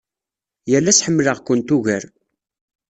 Yal 0.71 0.89
ass 0.91 1.03
ḥemmleɣ-kent 1.05 1.73
ugar. 1.75 2.03